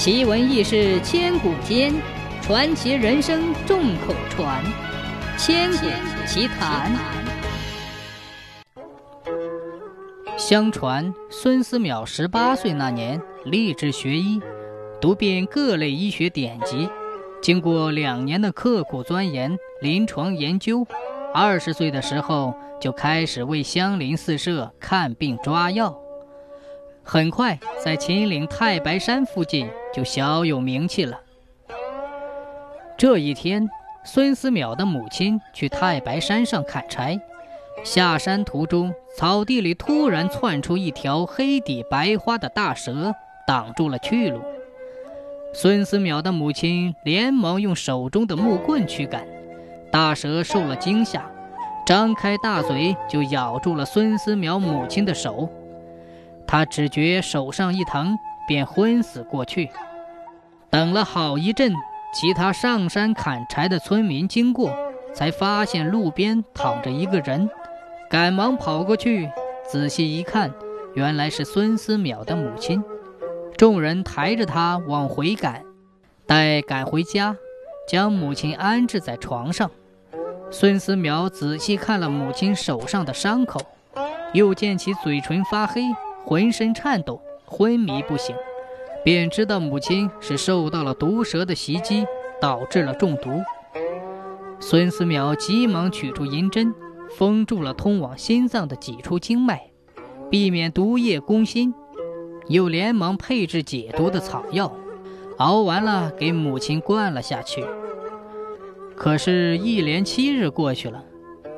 [0.00, 1.92] 奇闻异事千古间，
[2.40, 4.64] 传奇人生众口传。
[5.36, 5.86] 千古
[6.26, 6.90] 奇谈。
[10.38, 14.40] 相传孙思邈十八岁那年立志学医，
[15.02, 16.88] 读遍各类医学典籍，
[17.42, 20.86] 经过两年的刻苦钻研、临床研究，
[21.34, 25.94] 二十岁的时候就开始为相邻四舍看病抓药。
[27.02, 31.18] 很快，在秦岭太白山附近就小有名气了。
[32.96, 33.68] 这一天，
[34.04, 37.20] 孙思邈的母亲去太白山上砍柴，
[37.82, 43.12] 下山途中，草地里突然窜出一条黑底白花的大蛇，
[43.46, 44.40] 挡住了去路。
[45.52, 49.26] 孙思邈的母亲连忙用手中的木棍驱赶，
[49.90, 51.28] 大蛇受了惊吓，
[51.84, 55.50] 张开大嘴就咬住了孙思邈母亲的手。
[56.50, 58.18] 他只觉手上一疼，
[58.48, 59.70] 便昏死过去。
[60.68, 61.72] 等了好一阵，
[62.12, 64.76] 其他上山砍柴的村民经过，
[65.14, 67.48] 才发现路边躺着一个人，
[68.10, 69.30] 赶忙跑过去，
[69.64, 70.52] 仔细一看，
[70.94, 72.82] 原来是孙思邈的母亲。
[73.56, 75.62] 众人抬着他往回赶，
[76.26, 77.36] 待赶回家，
[77.86, 79.70] 将母亲安置在床上。
[80.50, 83.60] 孙思邈仔细看了母亲手上的伤口，
[84.32, 85.82] 又见其嘴唇发黑。
[86.24, 88.34] 浑身颤抖，昏迷不醒，
[89.04, 92.04] 便知道母亲是受到了毒蛇的袭击，
[92.40, 93.30] 导致了中毒。
[94.60, 96.74] 孙思邈急忙取出银针，
[97.16, 99.70] 封住了通往心脏的几处经脉，
[100.30, 101.74] 避免毒液攻心，
[102.46, 104.72] 又连忙配制解毒的草药，
[105.38, 107.64] 熬完了给母亲灌了下去。
[108.94, 111.02] 可是，一连七日过去了，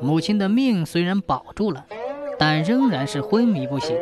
[0.00, 1.84] 母亲的命虽然保住了，
[2.38, 3.96] 但仍然是昏迷不醒。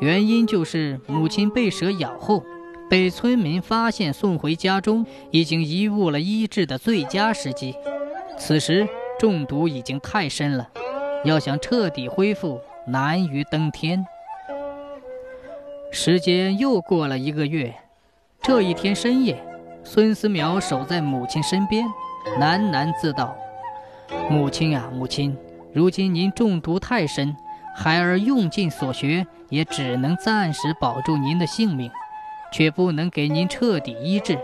[0.00, 2.42] 原因就是母亲被蛇咬后，
[2.88, 7.74] 被村民发现送回家中，已经贻误了医治的最佳时机。
[8.38, 10.70] 此时中毒已经太深了，
[11.24, 14.06] 要想彻底恢复难于登天。
[15.92, 17.74] 时间又过了一个月，
[18.40, 19.44] 这一天深夜，
[19.84, 21.84] 孙思邈守在母亲身边，
[22.38, 23.36] 喃喃自道
[24.30, 25.36] ：“母亲啊，母亲，
[25.74, 27.36] 如今您中毒太深。”
[27.72, 31.90] 孩儿用尽所学，也只能暂时保住您的性命，
[32.52, 34.38] 却不能给您彻底医治。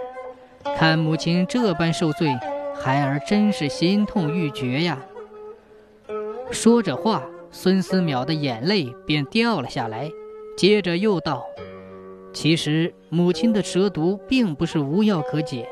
[0.77, 2.37] 看母亲这般受罪，
[2.75, 4.99] 孩儿真是心痛欲绝呀。
[6.51, 10.11] 说着话，孙思邈的眼泪便掉了下来，
[10.57, 11.45] 接着又道
[12.35, 15.67] ：“其实母亲的蛇毒并不是无药可解，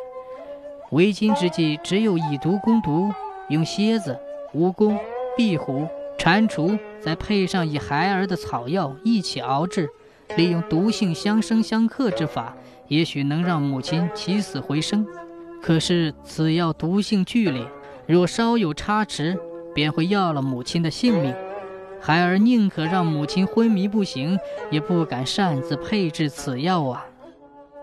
[0.92, 3.12] 为今之计只有以毒攻毒，
[3.48, 4.18] 用蝎子、
[4.54, 4.96] 蜈蚣、
[5.36, 9.91] 壁虎。”蟾蜍再配上以孩儿的草药一起熬制，
[10.38, 12.56] 利用毒性相生相克之法，
[12.88, 15.06] 也许能让母亲起死回生。
[15.60, 17.66] 可是此药毒性剧烈，
[18.06, 19.38] 若稍有差池，
[19.75, 21.34] 便会要了母亲的性命。
[22.00, 24.38] 孩儿宁可让母亲昏迷不醒，
[24.70, 27.04] 也不敢擅自配制此药啊！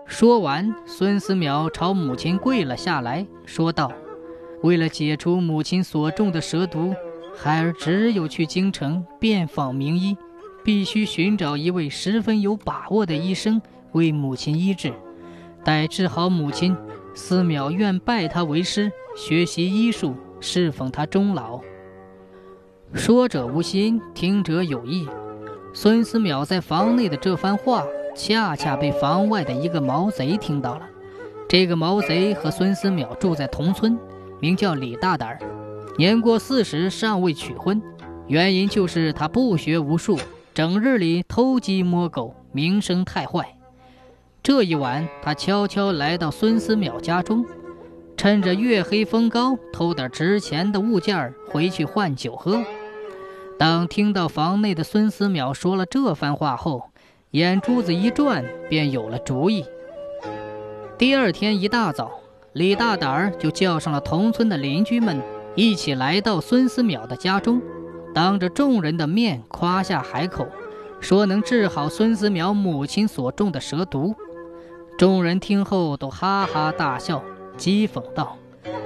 [0.04, 3.92] 说完，孙思邈朝母亲跪了下来，说道
[4.62, 6.92] ：“为了解除母亲所中的蛇毒。”
[7.34, 10.16] 孩儿只有去京城遍访名医，
[10.62, 13.60] 必须寻找一位十分有把握的医生
[13.92, 14.92] 为母亲医治。
[15.64, 16.76] 待治好母亲，
[17.14, 21.60] 思邈愿拜他为师，学习医术，侍奉他终老。
[22.92, 25.08] 说者无心，听者有意。
[25.72, 30.86] 孙思邈在房内的这番话，恰恰被房外的一个毛贼听到了。
[31.48, 33.98] 这个毛贼和孙思邈住在同村，
[34.38, 35.38] 名叫李大胆儿。
[35.98, 37.80] 年过四十尚未娶婚，
[38.26, 40.18] 原因就是他不学无术，
[40.54, 43.56] 整日里偷鸡摸狗，名声太坏。
[44.42, 47.44] 这一晚，他悄悄来到孙思邈家中，
[48.16, 52.62] 趁着月黑风高，偷点值钱的物件回去换酒喝。
[53.58, 56.90] 当听到房内的孙思邈说了这番话后，
[57.32, 59.64] 眼珠子一转，便有了主意。
[60.96, 62.10] 第二天一大早，
[62.54, 65.20] 李大胆儿就叫上了同村的邻居们。
[65.54, 67.60] 一起来到孙思邈的家中，
[68.14, 70.46] 当着众人的面夸下海口，
[70.98, 74.14] 说能治好孙思邈母亲所中的蛇毒。
[74.96, 77.22] 众人听后都哈哈大笑，
[77.58, 78.38] 讥讽道：“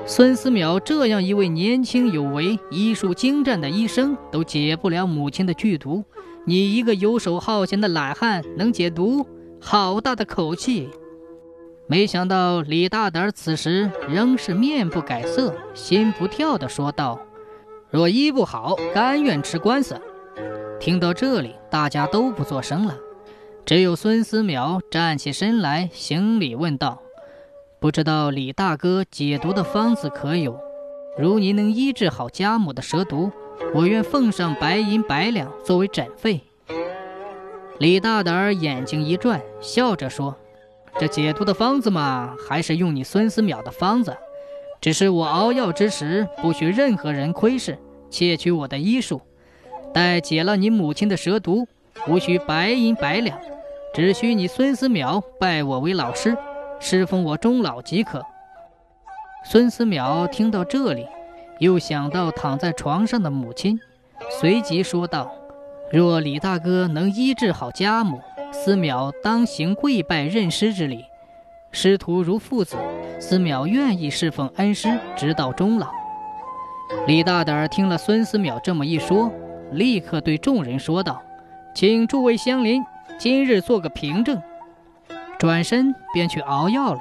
[0.06, 6.04] 孙思邈这样一位年轻有为、医术精湛的医生，都解不了母亲的剧毒，
[6.46, 9.24] 你一个游手好闲的懒汉能解毒？
[9.60, 10.88] 好大的口气！”
[11.88, 17.20] 没想到李大胆此时仍是面不改色、心不跳地说道
[17.90, 20.00] ：“若医不好，甘愿吃官司。”
[20.80, 22.96] 听到这里，大家都不作声了。
[23.64, 27.00] 只有孙思邈站起身来行礼问道
[27.78, 30.58] ：“不知道李大哥解毒的方子可有？
[31.16, 33.30] 如您能医治好家母的蛇毒，
[33.72, 36.40] 我愿奉上白银百两作为诊费。”
[37.78, 40.36] 李大胆眼睛一转，笑着说
[40.98, 44.16] ：“这解毒的方子嘛，还是用你孙思邈的方子。
[44.80, 47.78] 只是我熬药之时，不许任何人窥视，
[48.10, 49.20] 窃取我的医术。
[49.92, 51.66] 待解了你母亲的蛇毒，
[52.08, 53.38] 无需白银百两，
[53.94, 56.36] 只需你孙思邈拜我为老师，
[56.80, 58.22] 侍奉我终老即可。”
[59.44, 61.06] 孙思邈听到这里，
[61.58, 63.78] 又想到躺在床上的母亲，
[64.40, 65.30] 随即说道。
[65.92, 68.20] 若李大哥能医治好家母，
[68.52, 71.04] 思邈当行跪拜认师之礼。
[71.72, 72.76] 师徒如父子，
[73.20, 75.88] 思邈愿意侍奉恩师，直到终老。
[77.06, 79.30] 李大胆听了孙思邈这么一说，
[79.72, 81.20] 立刻对众人说道
[81.74, 82.82] ：“请诸位乡邻
[83.18, 84.40] 今日做个凭证。”
[85.38, 87.00] 转身便去熬药了，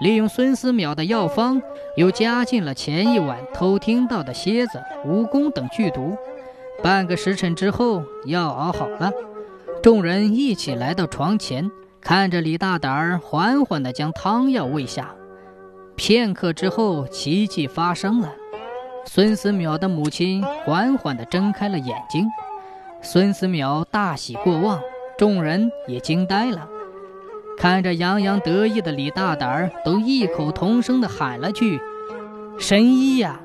[0.00, 1.62] 利用孙思邈的药方，
[1.96, 6.14] 又加进了前一晚偷听到的蝎子、蜈蚣等剧毒。
[6.82, 9.10] 半个时辰之后，药熬好了，
[9.88, 15.14] 众人一起来到床前，看着李大胆儿缓缓地将汤药喂下。
[15.96, 18.30] 片刻之后，奇迹发生了，
[19.06, 22.26] 孙思邈的母亲缓缓地睁开了眼睛。
[23.00, 24.78] 孙思邈大喜过望，
[25.16, 26.68] 众人也惊呆了，
[27.56, 31.80] 看着洋洋得意的李大胆儿，都异口同声地喊了句
[32.60, 33.40] ：“神医呀！”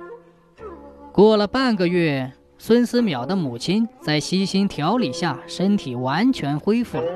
[1.13, 2.34] 过了半个月。
[2.65, 7.12] 孙思邈的母亲在悉心调理下，身体完全恢复了。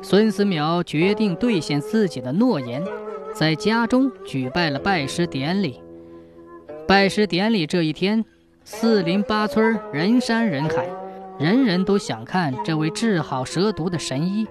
[0.00, 2.80] 孙思邈决定兑现自己的诺言，
[3.34, 5.80] 在家中举办了拜师典礼。
[6.86, 8.24] 拜师典礼这一天，
[8.62, 10.86] 四邻八村人山人海，
[11.36, 14.46] 人人都想看这位治好蛇毒的神医，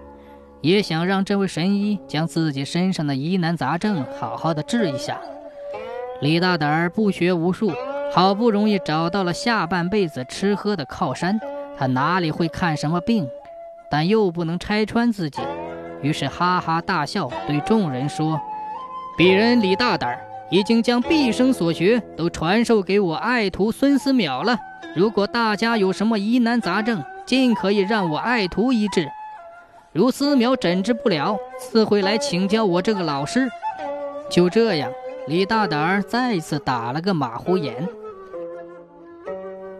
[0.60, 5.18] 也想让这位神医将自己身上的疑难杂症好好的治一下。
[6.20, 7.72] 李大胆儿不学无术。
[8.12, 11.40] 好不容易找到了下半辈子吃喝的靠山，
[11.78, 13.28] 他哪里会看什么病？
[13.90, 15.42] 但又不能拆穿自己，
[16.02, 18.40] 于是哈哈大笑，对众人说
[19.18, 20.18] ：“鄙人李大胆
[20.50, 24.58] 已经将毕生所学都传授给我爱徒孙思邈了。
[24.96, 29.08] 如果大家有什么疑难杂症，尽可以让我爱徒医治。
[29.92, 33.50] 如思邈诊治不了，自会来请教我这个老师。”
[34.32, 34.92] 就这样。
[35.28, 37.88] 李大胆儿再次打了个马虎眼。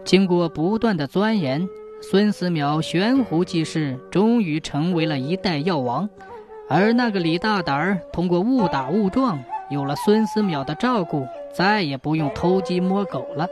[0.04, 1.68] 经过不断的钻研，
[2.00, 6.08] 孙思邈悬壶济世，终于成为了一代药王。
[6.68, 9.38] 而那个李大胆儿通过误打误撞，
[9.70, 13.46] 有了孙思邈的照顾，再也不用偷鸡摸狗了。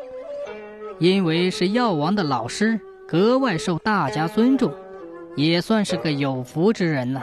[0.99, 4.73] 因为是药王的老师，格外受大家尊重，
[5.37, 7.23] 也算是个有福之人呐。